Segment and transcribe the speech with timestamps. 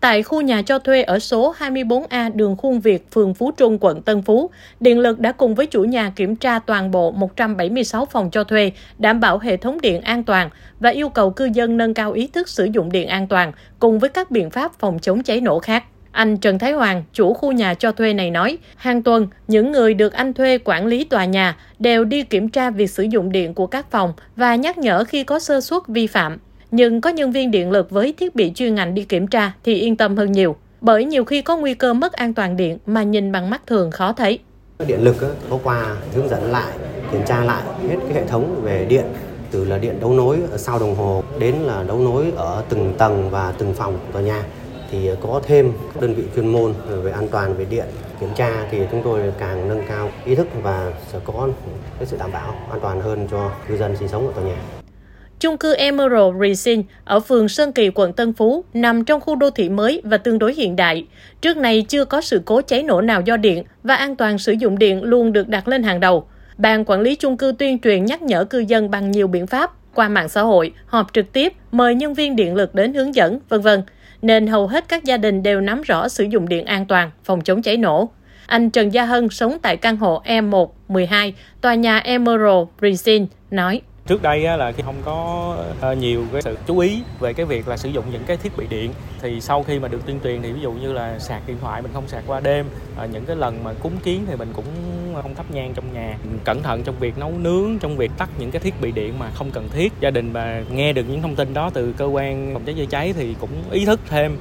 [0.00, 4.02] Tại khu nhà cho thuê ở số 24A đường Khuôn Việt, phường Phú Trung, quận
[4.02, 8.30] Tân Phú, Điện lực đã cùng với chủ nhà kiểm tra toàn bộ 176 phòng
[8.30, 10.50] cho thuê, đảm bảo hệ thống điện an toàn
[10.80, 13.98] và yêu cầu cư dân nâng cao ý thức sử dụng điện an toàn cùng
[13.98, 15.84] với các biện pháp phòng chống cháy nổ khác.
[16.12, 19.94] Anh Trần Thái Hoàng, chủ khu nhà cho thuê này nói, hàng tuần, những người
[19.94, 23.54] được anh thuê quản lý tòa nhà đều đi kiểm tra việc sử dụng điện
[23.54, 26.38] của các phòng và nhắc nhở khi có sơ suất vi phạm
[26.70, 29.74] nhưng có nhân viên điện lực với thiết bị chuyên ngành đi kiểm tra thì
[29.74, 30.56] yên tâm hơn nhiều.
[30.80, 33.90] Bởi nhiều khi có nguy cơ mất an toàn điện mà nhìn bằng mắt thường
[33.90, 34.38] khó thấy.
[34.86, 35.16] Điện lực
[35.50, 36.72] có qua hướng dẫn lại,
[37.12, 39.04] kiểm tra lại hết cái hệ thống về điện
[39.50, 42.94] từ là điện đấu nối ở sau đồng hồ đến là đấu nối ở từng
[42.98, 44.44] tầng và từng phòng tòa nhà
[44.90, 47.86] thì có thêm các đơn vị chuyên môn về an toàn về điện
[48.20, 51.48] kiểm tra thì chúng tôi càng nâng cao ý thức và sẽ có
[51.98, 54.77] cái sự đảm bảo an toàn hơn cho cư dân sinh sống ở tòa nhà.
[55.40, 59.50] Chung cư Emerald Resin ở phường Sơn Kỳ, quận Tân Phú nằm trong khu đô
[59.50, 61.06] thị mới và tương đối hiện đại.
[61.40, 64.52] Trước này chưa có sự cố cháy nổ nào do điện và an toàn sử
[64.52, 66.26] dụng điện luôn được đặt lên hàng đầu.
[66.56, 69.72] Ban quản lý chung cư tuyên truyền nhắc nhở cư dân bằng nhiều biện pháp
[69.94, 73.38] qua mạng xã hội, họp trực tiếp, mời nhân viên điện lực đến hướng dẫn,
[73.48, 73.82] vân vân.
[74.22, 77.40] Nên hầu hết các gia đình đều nắm rõ sử dụng điện an toàn, phòng
[77.40, 78.08] chống cháy nổ.
[78.46, 83.80] Anh Trần Gia Hân sống tại căn hộ E1, 12, tòa nhà Emerald Resin, nói
[84.08, 87.68] trước đây là khi không có ờ, nhiều cái sự chú ý về cái việc
[87.68, 88.92] là sử dụng những cái thiết bị điện,
[89.22, 91.82] thì sau khi mà được tuyên truyền thì ví dụ như là sạc điện thoại
[91.82, 94.64] mình không sạc qua đêm ờ, những cái lần mà cúng kiến thì mình cũng
[95.22, 96.18] không thắp nhang trong nhà.
[96.24, 99.18] Ừ, cẩn thận trong việc nấu nướng, trong việc tắt những cái thiết bị điện
[99.18, 99.92] mà không cần thiết.
[100.00, 102.86] Gia đình mà nghe được những thông tin đó từ cơ quan phòng cháy chữa
[102.86, 104.36] cháy thì cũng ý thức thêm.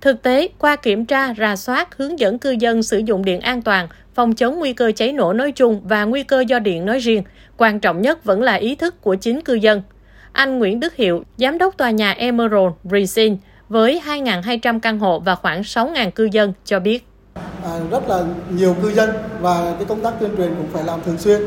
[0.00, 3.62] Thực tế, qua kiểm tra, rà soát, hướng dẫn cư dân sử dụng điện an
[3.62, 6.98] toàn, phòng chống nguy cơ cháy nổ nói chung và nguy cơ do điện nói
[6.98, 7.22] riêng,
[7.56, 9.82] quan trọng nhất vẫn là ý thức của chính cư dân.
[10.32, 13.36] Anh Nguyễn Đức Hiệu, giám đốc tòa nhà Emerald Resin
[13.68, 17.06] với 2.200 căn hộ và khoảng 6.000 cư dân cho biết.
[17.64, 19.10] À, rất là nhiều cư dân
[19.40, 21.40] và cái công tác tuyên truyền cũng phải làm thường xuyên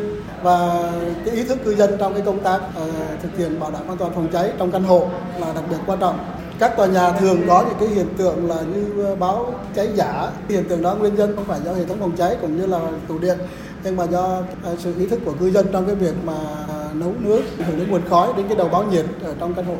[0.43, 0.83] và
[1.25, 3.97] cái ý thức cư dân trong cái công tác uh, thực hiện bảo đảm an
[3.97, 5.09] toàn phòng cháy trong căn hộ
[5.39, 6.19] là đặc biệt quan trọng
[6.61, 10.31] các tòa nhà thường có những cái hiện tượng là như ờ, báo cháy giả
[10.49, 12.79] hiện tượng đó nguyên nhân không phải do hệ thống phòng cháy cũng như là
[13.07, 13.37] tủ điện
[13.83, 16.33] nhưng mà do ờ, sự ý thức của cư dân trong cái việc mà
[16.67, 19.65] ờ, nấu nước hưởng đến nguồn khói đến cái đầu báo nhiệt ở trong căn
[19.65, 19.75] hộ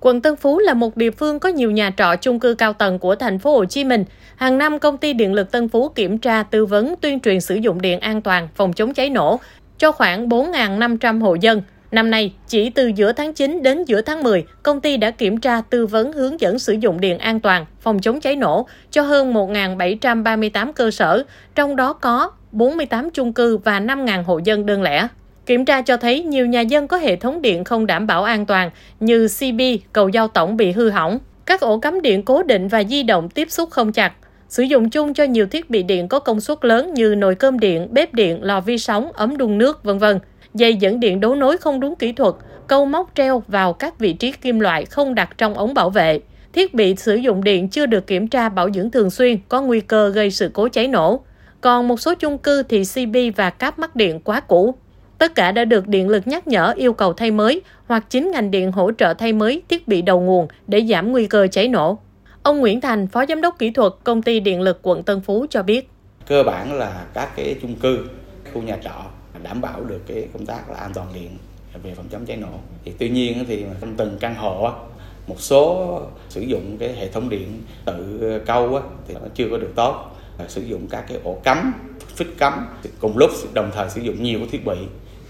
[0.00, 2.98] Quận Tân Phú là một địa phương có nhiều nhà trọ chung cư cao tầng
[2.98, 4.04] của thành phố Hồ Chí Minh.
[4.36, 7.54] Hàng năm công ty điện lực Tân Phú kiểm tra, tư vấn, tuyên truyền sử
[7.54, 9.40] dụng điện an toàn, phòng chống cháy nổ
[9.78, 11.62] cho khoảng 4.500 hộ dân.
[11.96, 15.40] Năm nay, chỉ từ giữa tháng 9 đến giữa tháng 10, công ty đã kiểm
[15.40, 19.02] tra tư vấn hướng dẫn sử dụng điện an toàn, phòng chống cháy nổ cho
[19.02, 21.24] hơn 1.738 cơ sở,
[21.54, 25.08] trong đó có 48 chung cư và 5.000 hộ dân đơn lẻ.
[25.46, 28.46] Kiểm tra cho thấy nhiều nhà dân có hệ thống điện không đảm bảo an
[28.46, 28.70] toàn
[29.00, 29.60] như CB,
[29.92, 33.28] cầu giao tổng bị hư hỏng, các ổ cắm điện cố định và di động
[33.28, 34.12] tiếp xúc không chặt,
[34.48, 37.58] sử dụng chung cho nhiều thiết bị điện có công suất lớn như nồi cơm
[37.58, 40.18] điện, bếp điện, lò vi sóng, ấm đun nước, vân vân
[40.58, 42.34] dây dẫn điện đấu nối không đúng kỹ thuật,
[42.66, 46.20] câu móc treo vào các vị trí kim loại không đặt trong ống bảo vệ.
[46.52, 49.80] Thiết bị sử dụng điện chưa được kiểm tra bảo dưỡng thường xuyên, có nguy
[49.80, 51.20] cơ gây sự cố cháy nổ.
[51.60, 54.74] Còn một số chung cư thì CB và cáp mắc điện quá cũ.
[55.18, 58.50] Tất cả đã được điện lực nhắc nhở yêu cầu thay mới hoặc chính ngành
[58.50, 61.98] điện hỗ trợ thay mới thiết bị đầu nguồn để giảm nguy cơ cháy nổ.
[62.42, 65.46] Ông Nguyễn Thành, Phó Giám đốc Kỹ thuật Công ty Điện lực quận Tân Phú
[65.50, 65.90] cho biết.
[66.26, 67.98] Cơ bản là các cái chung cư,
[68.56, 69.04] khu nhà trọ,
[69.42, 71.38] đảm bảo được cái công tác là an toàn điện
[71.82, 72.48] về phòng chống cháy nổ.
[72.84, 74.72] Thì tuy nhiên thì trong từng căn hộ
[75.26, 79.72] một số sử dụng cái hệ thống điện tự câu thì nó chưa có được
[79.76, 80.16] tốt.
[80.48, 81.72] Sử dụng các cái ổ cắm,
[82.16, 82.66] phích cắm
[83.00, 84.76] cùng lúc đồng thời sử dụng nhiều cái thiết bị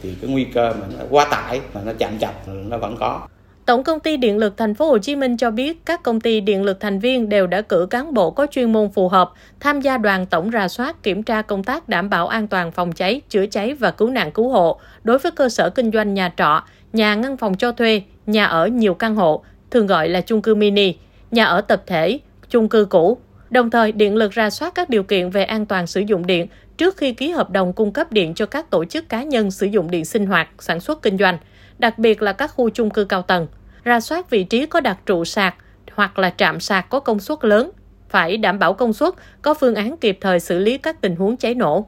[0.03, 3.29] thì cái nguy cơ mà nó quá tải, mà nó chạm chập, nó vẫn có.
[3.67, 6.41] Tổng công ty Điện lực Thành phố Hồ Chí Minh cho biết các công ty
[6.41, 9.81] điện lực thành viên đều đã cử cán bộ có chuyên môn phù hợp tham
[9.81, 13.21] gia đoàn tổng rà soát kiểm tra công tác đảm bảo an toàn phòng cháy,
[13.29, 16.63] chữa cháy và cứu nạn cứu hộ đối với cơ sở kinh doanh nhà trọ,
[16.93, 20.55] nhà ngăn phòng cho thuê, nhà ở nhiều căn hộ, thường gọi là chung cư
[20.55, 20.95] mini,
[21.31, 23.19] nhà ở tập thể, chung cư cũ.
[23.51, 26.47] Đồng thời, điện lực ra soát các điều kiện về an toàn sử dụng điện
[26.77, 29.67] trước khi ký hợp đồng cung cấp điện cho các tổ chức cá nhân sử
[29.67, 31.39] dụng điện sinh hoạt, sản xuất kinh doanh
[31.79, 33.47] đặc biệt là các khu chung cư cao tầng.
[33.85, 35.55] Ra soát vị trí có đặt trụ sạc
[35.93, 37.71] hoặc là trạm sạc có công suất lớn,
[38.09, 41.37] phải đảm bảo công suất, có phương án kịp thời xử lý các tình huống
[41.37, 41.87] cháy nổ.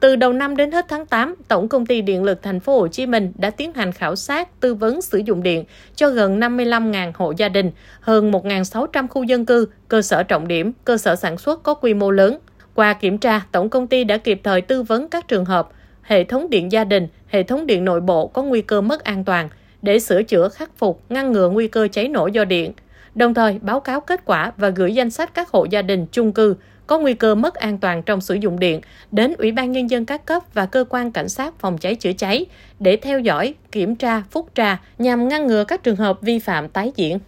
[0.00, 2.88] Từ đầu năm đến hết tháng 8, Tổng công ty Điện lực Thành phố Hồ
[2.88, 5.64] Chí Minh đã tiến hành khảo sát, tư vấn sử dụng điện
[5.96, 7.70] cho gần 55.000 hộ gia đình,
[8.00, 11.94] hơn 1.600 khu dân cư, cơ sở trọng điểm, cơ sở sản xuất có quy
[11.94, 12.38] mô lớn.
[12.74, 15.68] Qua kiểm tra, Tổng công ty đã kịp thời tư vấn các trường hợp
[16.02, 19.24] hệ thống điện gia đình, hệ thống điện nội bộ có nguy cơ mất an
[19.24, 19.48] toàn
[19.82, 22.72] để sửa chữa khắc phục, ngăn ngừa nguy cơ cháy nổ do điện.
[23.14, 26.32] đồng thời báo cáo kết quả và gửi danh sách các hộ gia đình chung
[26.32, 26.56] cư
[26.86, 28.80] có nguy cơ mất an toàn trong sử dụng điện
[29.10, 32.12] đến Ủy ban Nhân dân các cấp và cơ quan cảnh sát phòng cháy chữa
[32.12, 32.46] cháy
[32.78, 36.68] để theo dõi, kiểm tra, phúc tra nhằm ngăn ngừa các trường hợp vi phạm
[36.68, 37.18] tái diễn.